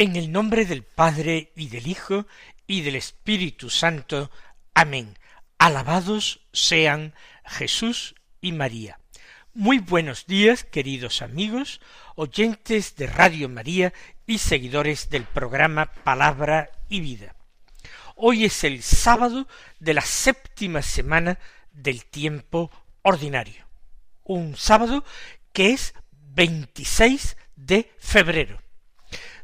[0.00, 2.28] En el nombre del Padre y del Hijo
[2.68, 4.30] y del Espíritu Santo.
[4.72, 5.18] Amén.
[5.58, 9.00] Alabados sean Jesús y María.
[9.54, 11.80] Muy buenos días, queridos amigos,
[12.14, 13.92] oyentes de Radio María
[14.24, 17.34] y seguidores del programa Palabra y Vida.
[18.14, 19.48] Hoy es el sábado
[19.80, 21.40] de la séptima semana
[21.72, 22.70] del tiempo
[23.02, 23.66] ordinario.
[24.22, 25.04] Un sábado
[25.52, 28.62] que es 26 de febrero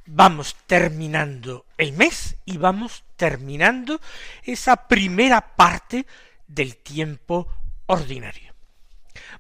[0.06, 4.00] vamos terminando el mes y vamos terminando
[4.42, 6.06] esa primera parte
[6.47, 7.48] del tiempo
[7.86, 8.55] ordinario.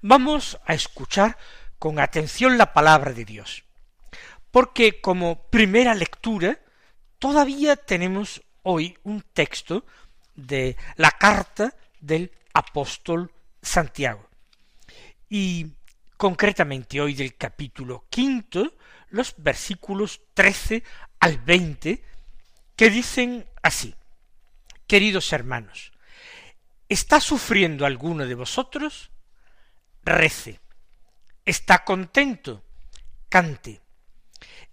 [0.00, 1.36] Vamos a escuchar
[1.78, 3.64] con atención la palabra de Dios,
[4.50, 6.58] porque como primera lectura
[7.18, 9.84] todavía tenemos hoy un texto
[10.34, 14.28] de la carta del apóstol Santiago.
[15.28, 15.66] Y
[16.16, 18.74] concretamente hoy del capítulo quinto,
[19.14, 20.82] los versículos trece
[21.20, 22.02] al veinte,
[22.76, 23.94] que dicen así,
[24.86, 25.92] Queridos hermanos,
[26.88, 29.10] ¿está sufriendo alguno de vosotros?
[30.02, 30.60] Rece.
[31.46, 32.62] ¿Está contento?
[33.30, 33.80] Cante.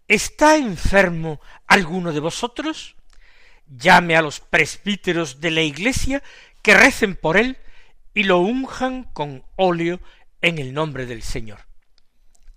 [0.07, 2.97] ¿Está enfermo alguno de vosotros?
[3.67, 6.21] Llame a los presbíteros de la iglesia
[6.61, 7.57] que recen por él
[8.13, 10.01] y lo unjan con óleo
[10.41, 11.59] en el nombre del Señor.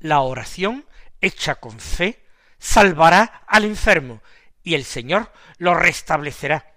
[0.00, 0.86] La oración
[1.24, 2.24] hecha con fe,
[2.58, 4.22] salvará al enfermo,
[4.62, 6.74] y el Señor lo restablecerá.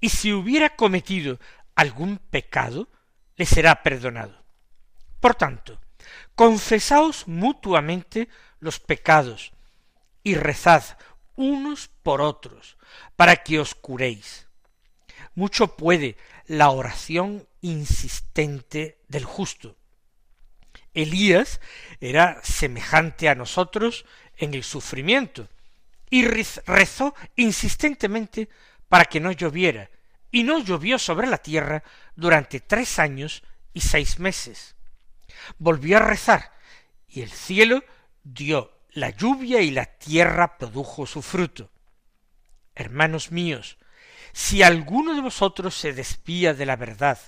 [0.00, 1.38] Y si hubiera cometido
[1.74, 2.88] algún pecado,
[3.36, 4.44] le será perdonado.
[5.20, 5.80] Por tanto,
[6.34, 8.28] confesaos mutuamente
[8.58, 9.52] los pecados,
[10.22, 10.82] y rezad
[11.36, 12.78] unos por otros,
[13.14, 14.48] para que os curéis.
[15.34, 16.16] Mucho puede
[16.46, 19.76] la oración insistente del justo.
[20.96, 21.60] Elías
[22.00, 24.06] era semejante a nosotros
[24.38, 25.46] en el sufrimiento,
[26.08, 28.48] y rezó insistentemente
[28.88, 29.90] para que no lloviera,
[30.30, 31.84] y no llovió sobre la tierra
[32.14, 33.42] durante tres años
[33.74, 34.74] y seis meses.
[35.58, 36.52] Volvió a rezar,
[37.06, 37.84] y el cielo
[38.24, 41.70] dio la lluvia y la tierra produjo su fruto.
[42.74, 43.76] Hermanos míos,
[44.32, 47.18] si alguno de vosotros se despía de la verdad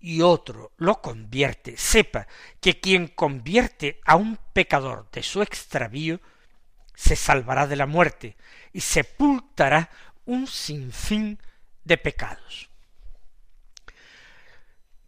[0.00, 2.26] y otro lo convierte, sepa
[2.60, 6.20] que quien convierte a un pecador de su extravío,
[6.94, 8.36] se salvará de la muerte
[8.72, 9.90] y sepultará
[10.24, 11.40] un sinfín
[11.84, 12.68] de pecados.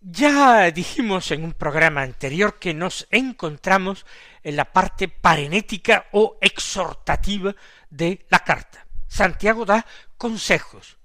[0.00, 4.06] Ya dijimos en un programa anterior que nos encontramos
[4.42, 7.54] en la parte parenética o exhortativa
[7.91, 8.87] de la carta.
[9.09, 9.84] Santiago da
[10.16, 10.97] consejos,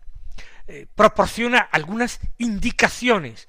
[0.68, 3.48] eh, proporciona algunas indicaciones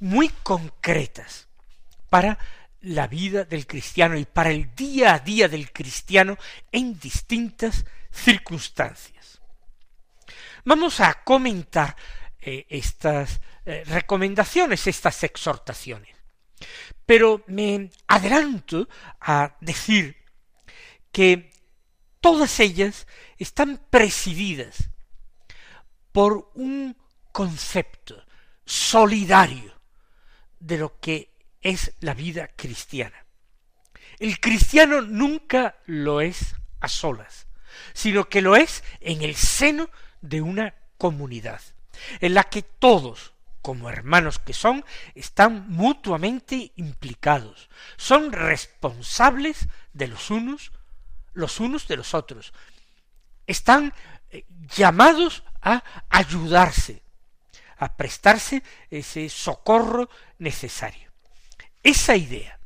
[0.00, 1.48] muy concretas
[2.08, 2.38] para
[2.80, 6.36] la vida del cristiano y para el día a día del cristiano
[6.70, 9.40] en distintas circunstancias.
[10.64, 11.96] Vamos a comentar
[12.40, 16.14] eh, estas eh, recomendaciones, estas exhortaciones.
[17.06, 18.88] Pero me adelanto
[19.20, 20.16] a decir
[21.10, 21.50] que
[22.20, 23.06] todas ellas
[23.38, 24.90] están presididas
[26.14, 26.96] por un
[27.32, 28.24] concepto
[28.64, 29.74] solidario
[30.60, 33.26] de lo que es la vida cristiana.
[34.20, 37.48] El cristiano nunca lo es a solas,
[37.94, 39.90] sino que lo es en el seno
[40.20, 41.60] de una comunidad,
[42.20, 44.84] en la que todos, como hermanos que son,
[45.16, 50.70] están mutuamente implicados, son responsables de los unos,
[51.32, 52.52] los unos de los otros,
[53.48, 53.92] están
[54.30, 54.44] eh,
[54.76, 57.02] llamados a ayudarse,
[57.78, 60.08] a prestarse ese socorro
[60.38, 61.10] necesario.
[61.82, 62.58] Esa idea,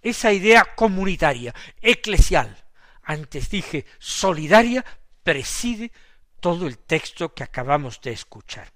[0.00, 2.56] esa idea comunitaria, eclesial,
[3.02, 4.84] antes dije solidaria,
[5.22, 5.92] preside
[6.40, 8.72] todo el texto que acabamos de escuchar.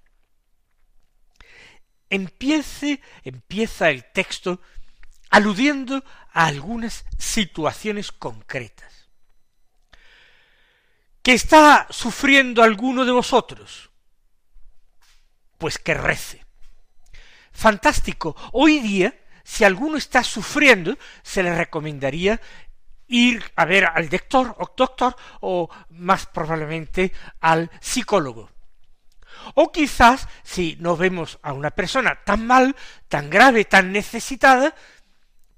[2.09, 4.61] Empiece, empieza el texto
[5.29, 9.02] aludiendo a algunas situaciones concretas.
[11.23, 13.89] ¿Que está sufriendo alguno de vosotros?
[15.63, 16.45] pues que rece.
[17.53, 18.35] Fantástico.
[18.51, 22.41] Hoy día, si alguno está sufriendo, se le recomendaría
[23.07, 28.49] ir a ver al doctor o doctor o más probablemente al psicólogo.
[29.55, 32.75] O quizás, si no vemos a una persona tan mal,
[33.07, 34.75] tan grave, tan necesitada,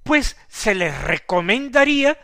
[0.04, 2.16] pues se le recomendaría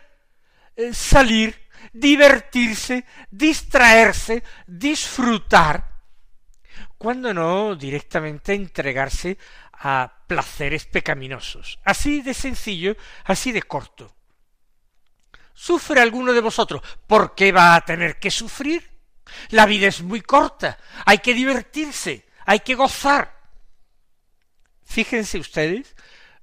[0.76, 1.61] eh, salir,
[1.94, 5.92] divertirse, distraerse, disfrutar,
[6.98, 9.38] cuando no directamente entregarse
[9.74, 11.80] a placeres pecaminosos.
[11.84, 12.96] Así de sencillo,
[13.26, 14.16] así de corto.
[15.54, 16.82] ¿Sufre alguno de vosotros?
[17.08, 18.90] ¿Por qué va a tener que sufrir?
[19.50, 23.40] La vida es muy corta, hay que divertirse, hay que gozar.
[24.84, 25.96] Fíjense ustedes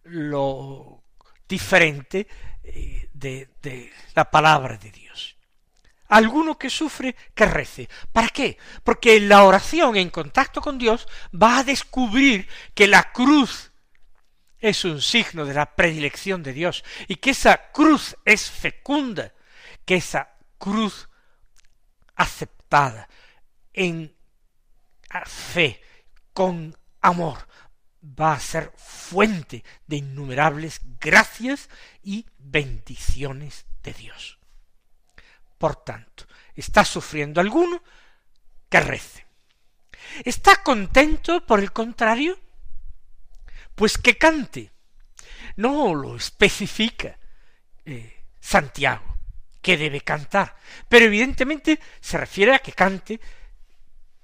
[0.05, 1.05] lo
[1.49, 2.27] diferente
[2.65, 5.37] eh, de, la palabra de Dios.
[6.09, 7.89] Alguno que sufre, que rece.
[8.13, 8.57] ¿Para qué?
[8.83, 13.73] Porque en la oración, en contacto con Dios, va a descubrir que la cruz
[14.59, 19.33] es un signo de la predilección de Dios y que esa cruz es fecunda,
[19.85, 21.09] que esa cruz
[22.17, 23.09] aceptada
[23.73, 24.15] en
[25.27, 25.81] fe,
[26.33, 27.47] con amor,
[28.03, 31.69] va a ser fuente de innumerables gracias
[32.03, 34.39] y bendiciones de Dios.
[35.59, 37.83] Por tanto, ¿está sufriendo alguno?
[38.69, 39.27] Que rece.
[40.25, 42.39] ¿Está contento, por el contrario?
[43.75, 44.71] Pues que cante.
[45.57, 47.19] No lo especifica
[47.85, 49.19] eh, Santiago,
[49.61, 50.57] que debe cantar,
[50.89, 53.21] pero evidentemente se refiere a que cante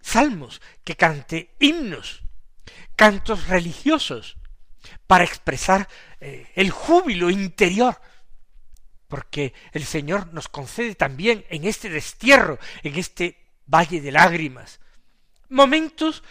[0.00, 2.23] salmos, que cante himnos,
[2.96, 4.37] cantos religiosos,
[5.06, 5.88] para expresar
[6.20, 7.99] eh, el júbilo interior
[9.14, 14.81] porque el Señor nos concede también en este destierro, en este valle de lágrimas,
[15.49, 16.25] momentos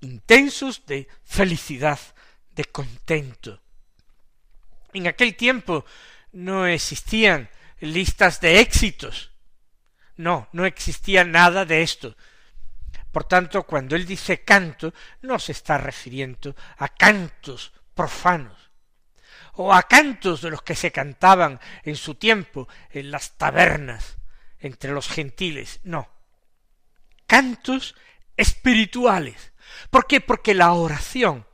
[0.00, 1.98] intensos de felicidad,
[2.50, 3.62] de contento.
[4.92, 5.86] En aquel tiempo
[6.32, 7.48] no existían
[7.80, 9.32] listas de éxitos.
[10.16, 12.14] No, no existía nada de esto.
[13.12, 18.70] Por tanto, cuando él dice canto, no se está refiriendo a cantos profanos,
[19.54, 24.18] o a cantos de los que se cantaban en su tiempo en las tabernas
[24.60, 26.08] entre los gentiles, no.
[27.26, 27.94] Cantos
[28.36, 29.52] espirituales.
[29.90, 30.20] ¿Por qué?
[30.20, 31.46] Porque la oración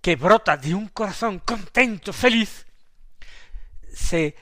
[0.00, 2.66] que brota de un corazón contento, feliz,
[3.92, 4.36] se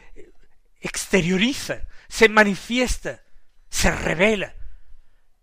[0.80, 3.22] exterioriza, se manifiesta,
[3.68, 4.54] se revela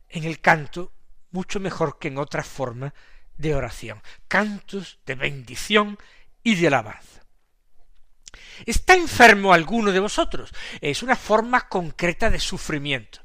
[0.09, 0.91] en el canto
[1.31, 2.93] mucho mejor que en otra forma
[3.37, 4.01] de oración.
[4.27, 5.97] Cantos de bendición
[6.43, 7.21] y de alabanza.
[8.65, 10.53] ¿Está enfermo alguno de vosotros?
[10.81, 13.21] Es una forma concreta de sufrimiento,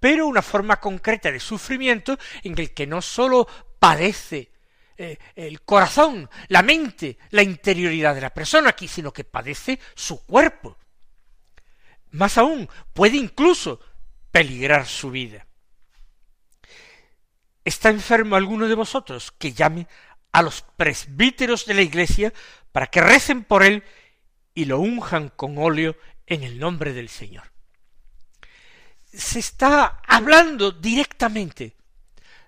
[0.00, 3.46] pero una forma concreta de sufrimiento en el que no sólo
[3.78, 4.50] padece
[4.96, 10.24] eh, el corazón, la mente, la interioridad de la persona aquí, sino que padece su
[10.24, 10.78] cuerpo.
[12.10, 13.80] Más aún, puede incluso
[14.32, 15.47] peligrar su vida.
[17.68, 19.30] ¿Está enfermo alguno de vosotros?
[19.30, 19.86] Que llame
[20.32, 22.32] a los presbíteros de la iglesia
[22.72, 23.84] para que recen por él
[24.54, 25.94] y lo unjan con óleo
[26.26, 27.52] en el nombre del Señor.
[29.12, 31.76] Se está hablando directamente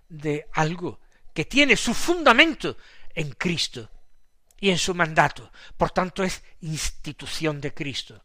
[0.09, 1.01] de algo
[1.35, 2.79] que tiene su fundamento
[3.15, 3.91] en Cristo
[4.59, 8.25] y en su mandato, por tanto es institución de Cristo,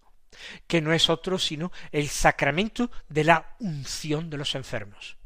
[0.66, 5.18] que no es otro sino el sacramento de la unción de los enfermos.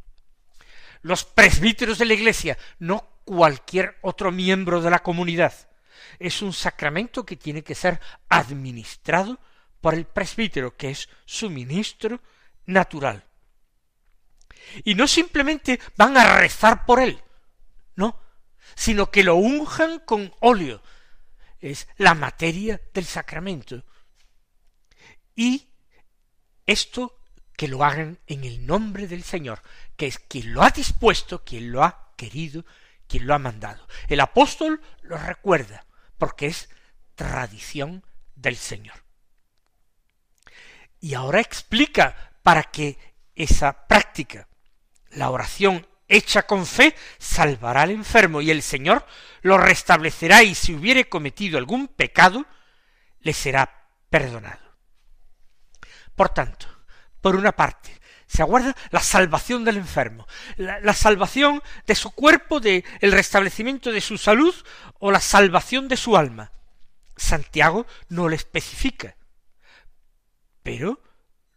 [1.01, 5.53] Los presbíteros de la Iglesia, no cualquier otro miembro de la comunidad,
[6.17, 9.39] es un sacramento que tiene que ser administrado
[9.81, 12.21] por el presbítero, que es su ministro
[12.65, 13.23] natural.
[14.83, 17.21] Y no simplemente van a rezar por él,
[17.95, 18.19] no,
[18.75, 20.81] sino que lo unjan con óleo.
[21.59, 23.83] Es la materia del sacramento.
[25.35, 25.69] Y
[26.65, 27.18] esto
[27.59, 29.61] que lo hagan en el nombre del Señor,
[29.97, 32.65] que es quien lo ha dispuesto, quien lo ha querido,
[33.05, 33.85] quien lo ha mandado.
[34.07, 35.85] El apóstol lo recuerda
[36.17, 36.69] porque es
[37.15, 39.03] tradición del Señor.
[41.01, 42.97] Y ahora explica para que
[43.35, 44.47] esa práctica,
[45.09, 49.05] la oración hecha con fe, salvará al enfermo y el Señor
[49.41, 52.45] lo restablecerá y si hubiere cometido algún pecado,
[53.19, 54.77] le será perdonado.
[56.15, 56.78] Por tanto,
[57.21, 57.99] por una parte,
[58.29, 64.01] se aguarda la salvación del enfermo, la, salvación de su cuerpo, de el restablecimiento de
[64.01, 64.53] su salud
[64.99, 66.51] o la salvación de su alma.
[67.17, 69.17] Santiago no le especifica,
[70.61, 71.01] pero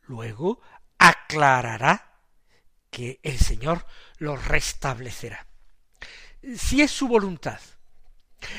[0.02, 0.62] luego
[0.97, 2.16] aclarará
[2.90, 5.47] que el Señor lo restablecerá.
[6.57, 7.61] Si es su voluntad.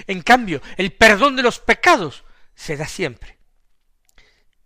[0.06, 3.40] En cambio, el perdón de los pecados se da siempre.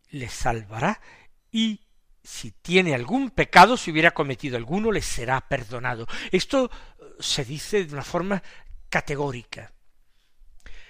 [0.10, 1.02] Le salvará
[1.50, 1.87] y
[2.28, 6.06] si tiene algún pecado, si hubiera cometido alguno, le será perdonado.
[6.30, 8.44] Esto eh, se dice de una forma
[8.90, 9.72] categórica.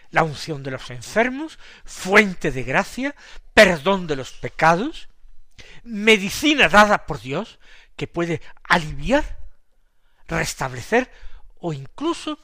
[0.10, 3.16] La unción de los enfermos, fuente de gracia,
[3.54, 5.10] perdón de los pecados,
[5.84, 7.60] medicina dada por Dios
[7.96, 9.38] que puede aliviar,
[10.28, 11.12] restablecer
[11.60, 12.40] o incluso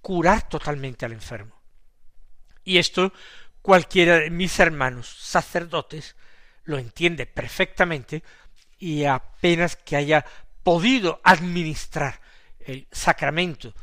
[0.00, 1.62] curar totalmente al enfermo.
[2.64, 3.12] Y esto
[3.60, 6.16] cualquiera de mis hermanos sacerdotes
[6.64, 8.22] lo entiende perfectamente
[8.78, 10.24] y apenas que haya
[10.62, 12.20] podido administrar
[12.60, 13.74] el sacramento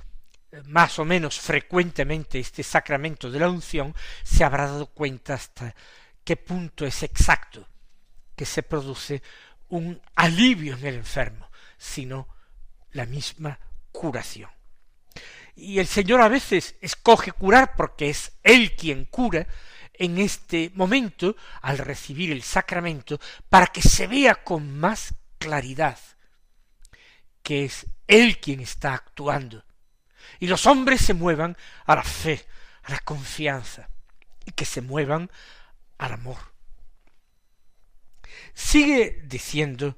[0.51, 5.73] eh, más o menos frecuentemente este sacramento de la unción, se habrá dado cuenta hasta
[6.23, 7.67] qué punto es exacto
[8.35, 9.21] que se produce
[9.69, 12.27] un alivio en el enfermo, sino
[12.91, 13.59] la misma
[13.91, 14.49] curación.
[15.55, 19.47] Y el Señor a veces escoge curar porque es Él quien cura
[19.93, 23.19] en este momento al recibir el sacramento
[23.49, 25.97] para que se vea con más claridad
[27.43, 29.63] que es Él quien está actuando.
[30.39, 32.45] Y los hombres se muevan a la fe,
[32.83, 33.89] a la confianza,
[34.45, 35.29] y que se muevan
[35.97, 36.37] al amor.
[38.53, 39.97] Sigue diciendo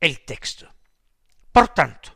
[0.00, 0.72] el texto.
[1.52, 2.14] Por tanto,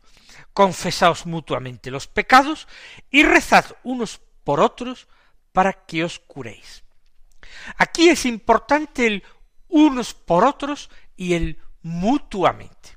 [0.53, 2.67] confesaos mutuamente los pecados
[3.09, 5.07] y rezad unos por otros
[5.51, 6.83] para que os curéis.
[7.77, 9.23] Aquí es importante el
[9.67, 12.89] unos por otros y el mutuamente.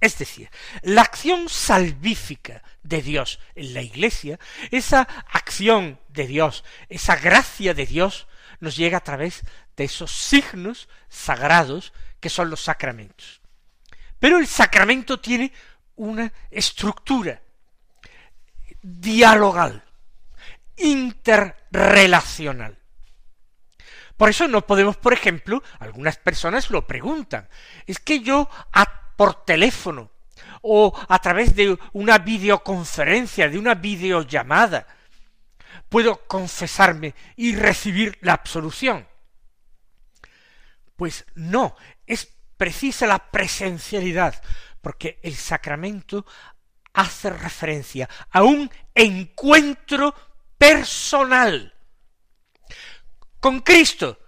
[0.00, 0.50] Es decir,
[0.82, 4.38] la acción salvífica de Dios en la Iglesia,
[4.70, 8.26] esa acción de Dios, esa gracia de Dios,
[8.60, 9.44] nos llega a través
[9.76, 13.40] de esos signos sagrados que son los sacramentos.
[14.18, 15.52] Pero el sacramento tiene
[15.96, 17.40] una estructura
[18.82, 19.82] dialogal,
[20.76, 22.76] interrelacional.
[24.16, 27.48] Por eso no podemos, por ejemplo, algunas personas lo preguntan,
[27.86, 28.48] es que yo
[29.16, 30.10] por teléfono
[30.62, 34.86] o a través de una videoconferencia, de una videollamada,
[35.88, 39.06] puedo confesarme y recibir la absolución.
[40.96, 44.40] Pues no, es precisa la presencialidad,
[44.80, 46.24] porque el sacramento
[46.92, 50.14] hace referencia a un encuentro
[50.56, 51.73] personal
[53.44, 54.18] con Cristo.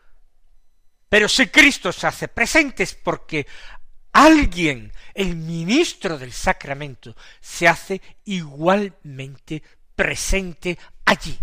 [1.08, 3.46] Pero si Cristo se hace presente es porque
[4.12, 9.62] alguien, el ministro del sacramento, se hace igualmente
[9.94, 11.38] presente allí.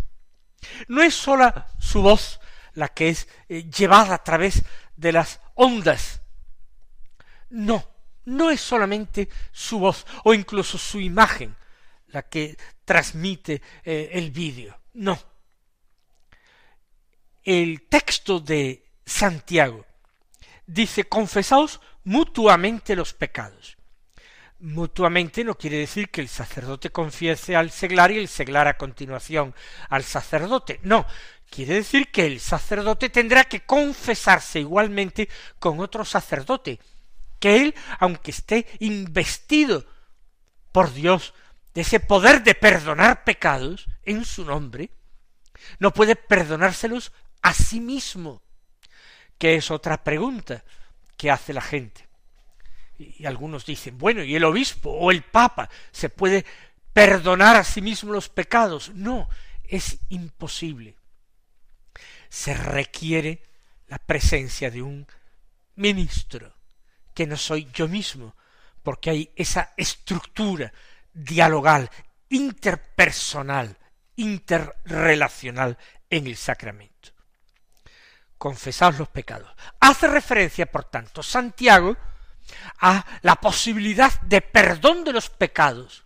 [0.88, 2.40] No es sola su voz
[2.74, 4.62] la que es eh, llevada a través
[4.96, 6.22] de las ondas.
[7.50, 7.90] No,
[8.26, 11.56] no es solamente su voz o incluso su imagen
[12.10, 14.80] la que transmite eh, el vídeo.
[14.94, 15.33] No.
[17.44, 19.86] El texto de Santiago
[20.66, 23.78] dice, confesaos mutuamente los pecados.
[24.60, 29.54] Mutuamente no quiere decir que el sacerdote confiese al seglar y el seglar a continuación
[29.90, 30.80] al sacerdote.
[30.84, 31.06] No,
[31.50, 35.28] quiere decir que el sacerdote tendrá que confesarse igualmente
[35.60, 36.80] con otro sacerdote,
[37.40, 39.86] que él, aunque esté investido
[40.72, 41.34] por Dios
[41.74, 44.92] de ese poder de perdonar pecados en su nombre,
[45.80, 47.12] no puede perdonárselos
[47.44, 48.42] a sí mismo,
[49.38, 50.64] que es otra pregunta
[51.16, 52.08] que hace la gente.
[52.98, 56.46] Y algunos dicen, bueno, ¿y el obispo o el papa se puede
[56.94, 58.92] perdonar a sí mismo los pecados?
[58.96, 59.30] No,
[59.64, 60.96] es imposible.
[62.30, 63.44] Se requiere
[63.88, 65.06] la presencia de un
[65.76, 66.56] ministro,
[67.14, 68.36] que no soy yo mismo,
[68.82, 70.72] porque hay esa estructura
[71.14, 71.90] dialogal,
[72.30, 73.78] interpersonal,
[74.16, 75.78] interrelacional
[76.10, 77.13] en el sacramento.
[78.44, 79.50] Confesaos los pecados.
[79.80, 81.96] Hace referencia, por tanto, Santiago
[82.82, 86.04] a la posibilidad de perdón de los pecados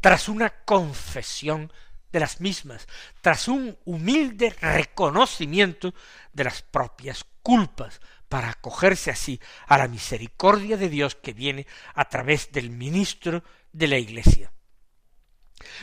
[0.00, 1.72] tras una confesión
[2.12, 2.86] de las mismas,
[3.20, 5.94] tras un humilde reconocimiento
[6.32, 12.04] de las propias culpas, para acogerse así a la misericordia de Dios que viene a
[12.08, 14.52] través del ministro de la Iglesia.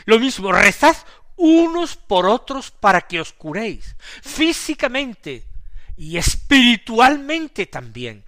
[0.06, 0.96] Lo mismo, rezad
[1.36, 5.44] unos por otros para que os curéis, físicamente
[5.98, 8.26] y espiritualmente también.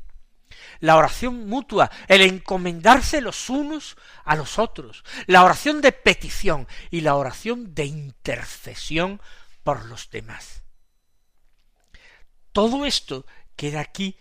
[0.79, 7.01] La oración mutua, el encomendarse los unos a los otros, la oración de petición y
[7.01, 9.21] la oración de intercesión
[9.63, 10.61] por los demás.
[12.51, 14.17] Todo esto queda aquí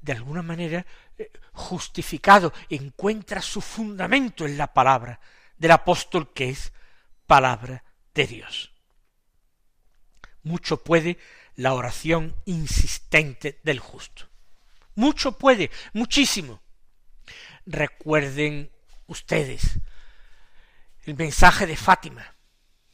[0.00, 0.86] de alguna manera
[1.18, 5.20] eh, justificado, encuentra su fundamento en la palabra
[5.56, 6.72] del apóstol que es
[7.26, 8.72] palabra de Dios.
[10.42, 11.18] Mucho puede
[11.60, 14.26] la oración insistente del justo.
[14.94, 16.62] Mucho puede, muchísimo.
[17.66, 18.72] Recuerden
[19.06, 19.78] ustedes
[21.04, 22.34] el mensaje de Fátima.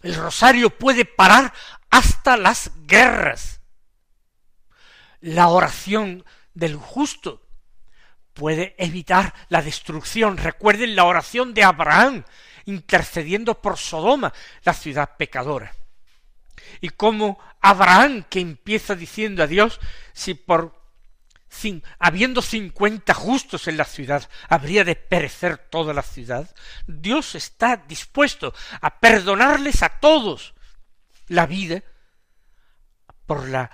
[0.03, 1.53] El rosario puede parar
[1.91, 3.61] hasta las guerras.
[5.21, 7.47] La oración del justo
[8.33, 10.39] puede evitar la destrucción.
[10.39, 12.25] Recuerden la oración de Abraham
[12.65, 14.33] intercediendo por Sodoma,
[14.65, 15.73] la ciudad pecadora.
[16.81, 19.81] Y cómo Abraham, que empieza diciendo a Dios,
[20.13, 20.77] si por
[21.99, 26.55] habiendo cincuenta justos en la ciudad, habría de perecer toda la ciudad,
[26.87, 30.55] Dios está dispuesto a perdonarles a todos
[31.29, 31.83] la vida
[33.27, 33.71] por la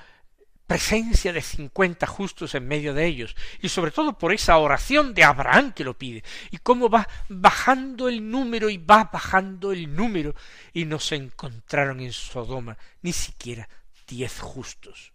[0.72, 5.22] presencia de cincuenta justos en medio de ellos, y sobre todo por esa oración de
[5.22, 10.34] Abraham que lo pide, y cómo va bajando el número y va bajando el número,
[10.72, 13.68] y no se encontraron en Sodoma ni siquiera
[14.06, 15.12] diez justos.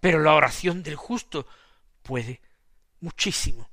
[0.00, 1.46] Pero la oración del justo
[2.02, 2.40] puede
[3.00, 3.68] muchísimo.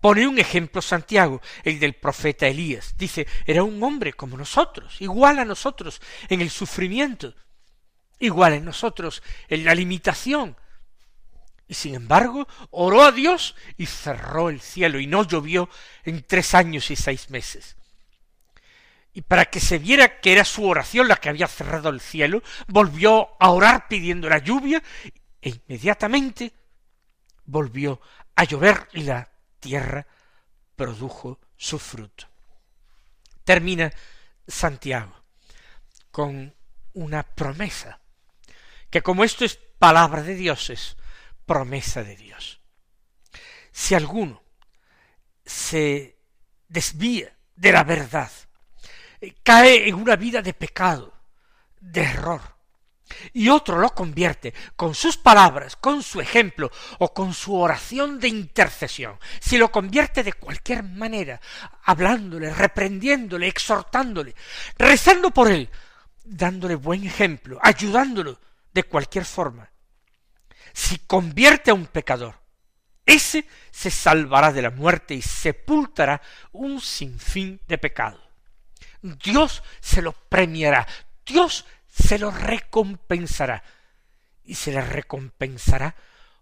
[0.00, 2.94] Pone un ejemplo Santiago, el del profeta Elías.
[2.96, 7.34] Dice, era un hombre como nosotros, igual a nosotros en el sufrimiento,
[8.20, 10.56] igual en nosotros en la limitación.
[11.66, 15.68] Y sin embargo, oró a Dios y cerró el cielo y no llovió
[16.04, 17.76] en tres años y seis meses.
[19.12, 22.42] Y para que se viera que era su oración la que había cerrado el cielo,
[22.68, 24.82] volvió a orar pidiendo la lluvia
[25.42, 26.52] e inmediatamente
[27.44, 28.00] volvió
[28.36, 30.06] a llover y la tierra
[30.76, 32.26] produjo su fruto.
[33.44, 33.92] Termina
[34.46, 35.14] Santiago
[36.10, 36.54] con
[36.94, 38.00] una promesa,
[38.90, 40.96] que como esto es palabra de Dios, es
[41.46, 42.60] promesa de Dios.
[43.72, 44.42] Si alguno
[45.44, 46.18] se
[46.68, 48.30] desvía de la verdad,
[49.42, 51.14] cae en una vida de pecado,
[51.80, 52.40] de error,
[53.32, 58.28] y otro lo convierte con sus palabras, con su ejemplo o con su oración de
[58.28, 61.40] intercesión, si lo convierte de cualquier manera,
[61.84, 64.34] hablándole, reprendiéndole, exhortándole,
[64.76, 65.68] rezando por él,
[66.24, 68.38] dándole buen ejemplo, ayudándolo
[68.72, 69.70] de cualquier forma,
[70.72, 72.40] si convierte a un pecador,
[73.04, 78.20] ese se salvará de la muerte y sepultará un sinfín de pecado.
[79.02, 80.86] Dios se lo premiará,
[81.26, 83.64] Dios se lo recompensará
[84.44, 85.94] y se le recompensará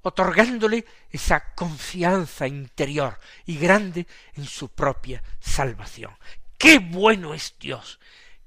[0.02, 6.16] otorgándole esa confianza interior y grande en su propia salvación.
[6.56, 7.98] Qué bueno es Dios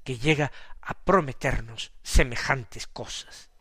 [0.04, 3.51] que llega a prometernos semejantes cosas.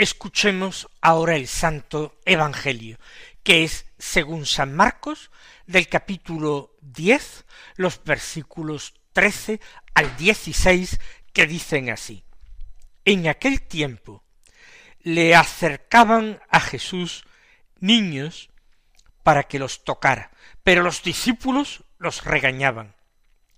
[0.00, 2.98] Escuchemos ahora el Santo Evangelio,
[3.42, 5.30] que es, según San Marcos,
[5.66, 7.44] del capítulo diez,
[7.76, 9.60] los versículos trece
[9.92, 10.98] al dieciséis,
[11.34, 12.24] que dicen así.
[13.04, 14.24] En aquel tiempo
[15.00, 17.24] le acercaban a Jesús
[17.78, 18.48] niños
[19.22, 20.30] para que los tocara,
[20.64, 22.96] pero los discípulos los regañaban.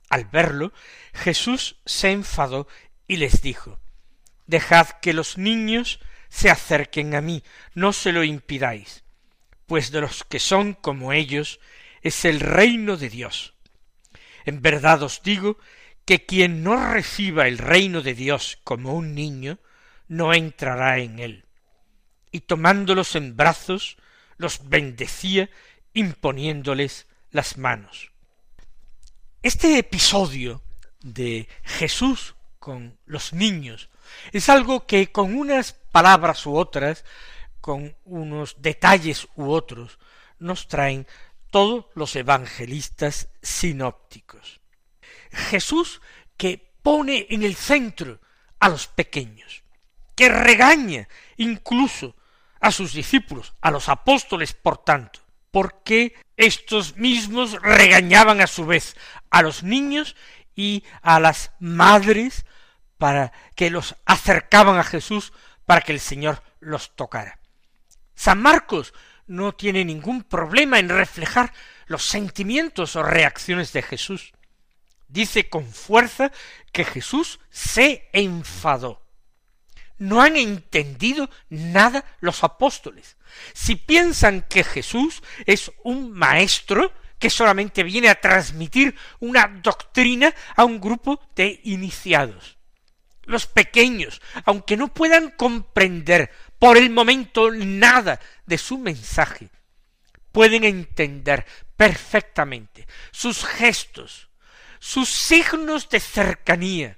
[0.09, 0.73] Al verlo,
[1.13, 2.67] Jesús se enfadó
[3.07, 3.79] y les dijo,
[4.49, 6.01] Dejad que los niños
[6.33, 7.43] se acerquen a mí,
[7.75, 9.05] no se lo impidáis,
[9.67, 11.61] pues de los que son como ellos
[12.01, 13.53] es el reino de Dios.
[14.47, 15.59] En verdad os digo
[16.07, 19.59] que quien no reciba el reino de Dios como un niño,
[20.09, 21.45] no entrará en él.
[22.31, 23.99] Y tomándolos en brazos,
[24.39, 25.51] los bendecía
[25.93, 28.11] imponiéndoles las manos.
[29.43, 30.63] Este episodio
[31.03, 33.91] de Jesús con los niños
[34.33, 37.05] es algo que con unas palabras u otras,
[37.61, 39.99] con unos detalles u otros,
[40.39, 41.07] nos traen
[41.51, 44.61] todos los evangelistas sinópticos.
[45.31, 46.01] Jesús
[46.37, 48.21] que pone en el centro
[48.59, 49.63] a los pequeños,
[50.15, 52.17] que regaña incluso
[52.61, 55.21] a sus discípulos, a los apóstoles, por tanto,
[55.51, 58.97] porque estos mismos regañaban a su vez
[59.31, 60.17] a los niños
[60.55, 62.45] y a las madres
[63.03, 65.33] para que los acercaban a Jesús
[65.67, 67.41] para que el Señor los tocara.
[68.15, 68.95] San Marcos
[69.27, 71.53] no tiene ningún problema en reflejar
[71.87, 74.33] los sentimientos o reacciones de Jesús.
[75.09, 76.31] Dice con fuerza
[76.71, 79.05] que Jesús se enfadó.
[79.99, 83.17] No han entendido nada los apóstoles.
[83.53, 90.65] Si piensan que Jesús es un maestro que solamente viene a transmitir una doctrina a
[90.65, 92.62] un grupo de iniciados.
[93.25, 99.51] Los pequeños, aunque no puedan comprender por el momento nada de su mensaje,
[100.33, 104.29] pueden entender perfectamente sus gestos,
[104.79, 106.97] sus signos de cercanía,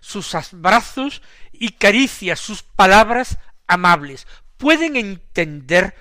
[0.00, 5.94] sus abrazos y caricias, sus palabras amables, pueden entender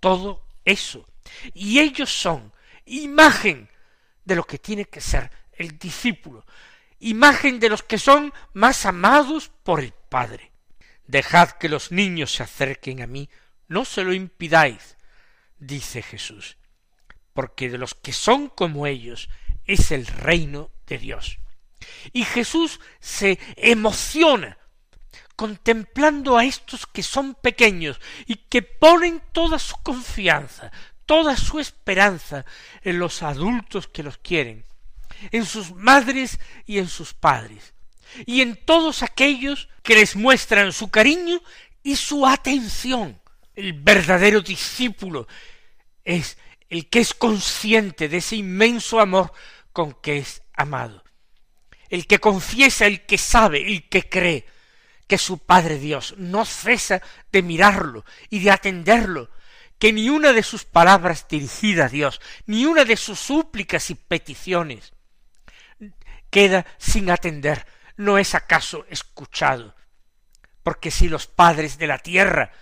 [0.00, 1.06] todo eso.
[1.54, 2.52] Y ellos son
[2.84, 3.68] imagen
[4.24, 6.44] de lo que tiene que ser el discípulo,
[6.98, 10.52] imagen de los que son más amados por el Padre.
[11.06, 13.30] Dejad que los niños se acerquen a mí,
[13.66, 14.96] no se lo impidáis,
[15.58, 16.56] dice Jesús,
[17.32, 19.28] porque de los que son como ellos
[19.64, 21.38] es el reino de Dios.
[22.12, 24.58] Y Jesús se emociona
[25.36, 30.72] contemplando a estos que son pequeños y que ponen toda su confianza,
[31.06, 32.44] toda su esperanza
[32.82, 34.64] en los adultos que los quieren,
[35.30, 37.74] en sus madres y en sus padres,
[38.26, 41.40] y en todos aquellos que les muestran su cariño
[41.82, 43.20] y su atención.
[43.54, 45.26] El verdadero discípulo
[46.04, 49.32] es el que es consciente de ese inmenso amor
[49.72, 51.02] con que es amado,
[51.88, 54.46] el que confiesa, el que sabe, el que cree,
[55.06, 57.00] que su Padre Dios no cesa
[57.32, 59.30] de mirarlo y de atenderlo,
[59.78, 63.94] que ni una de sus palabras dirigida a Dios, ni una de sus súplicas y
[63.94, 64.92] peticiones
[66.30, 69.74] queda sin atender, no es acaso escuchado.
[70.62, 72.52] Porque si los padres de la tierra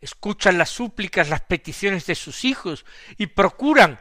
[0.00, 2.84] escuchan las súplicas, las peticiones de sus hijos
[3.16, 3.98] y procuran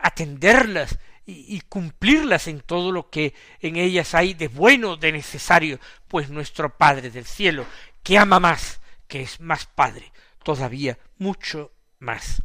[0.00, 6.28] atenderlas y, cumplirlas en todo lo que en ellas hay de bueno, de necesario, pues
[6.28, 7.64] nuestro Padre del cielo,
[8.02, 12.42] que ama más, que es más Padre, todavía mucho más.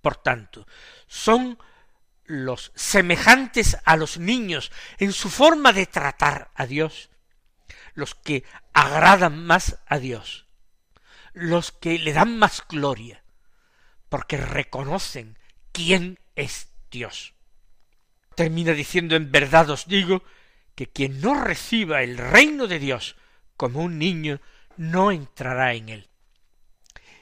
[0.00, 0.66] Por tanto,
[1.08, 1.58] son
[2.28, 7.10] los semejantes a los niños en su forma de tratar a Dios,
[7.94, 10.46] los que agradan más a Dios,
[11.32, 13.24] los que le dan más gloria,
[14.08, 15.36] porque reconocen
[15.72, 17.34] quién es Dios
[18.38, 20.22] termina diciendo en verdad os digo
[20.76, 23.16] que quien no reciba el reino de Dios
[23.56, 24.40] como un niño
[24.76, 26.08] no entrará en él.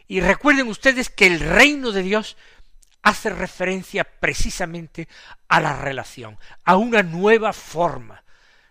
[0.06, 2.36] Y recuerden ustedes que el reino de Dios
[3.06, 5.06] hace referencia precisamente
[5.46, 8.24] a la relación, a una nueva forma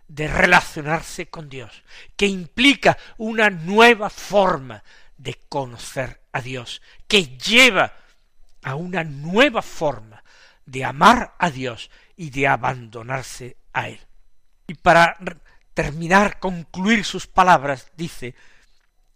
[0.09, 1.83] de relacionarse con Dios,
[2.17, 4.83] que implica una nueva forma
[5.17, 7.93] de conocer a Dios, que lleva
[8.61, 10.21] a una nueva forma
[10.65, 14.01] de amar a Dios y de abandonarse a él.
[14.67, 15.17] Y para
[15.73, 18.35] terminar, concluir sus palabras, dice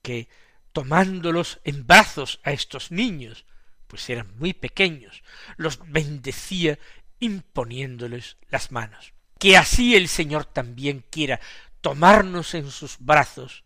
[0.02, 0.30] que
[0.72, 3.44] tomándolos en brazos a estos niños,
[3.89, 5.23] pues eran muy pequeños,
[5.58, 6.78] los bendecía
[7.19, 9.13] imponiéndoles las manos.
[9.39, 11.39] Que así el Señor también quiera
[11.82, 13.63] tomarnos en sus brazos,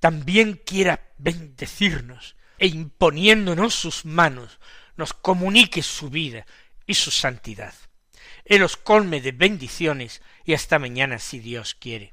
[0.00, 4.58] también quiera bendecirnos e imponiéndonos sus manos,
[4.96, 6.46] nos comunique su vida
[6.86, 7.74] y su santidad.
[8.44, 12.12] Él os colme de bendiciones y hasta mañana si Dios quiere.